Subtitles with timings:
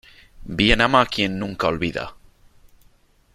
[0.61, 2.15] Bien ama quien nunca olvida.